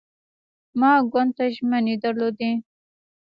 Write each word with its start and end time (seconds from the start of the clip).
ما 0.79 0.91
ګوند 1.11 1.31
ته 1.37 1.45
ژمنې 1.55 1.95
درلودې. 2.03 2.51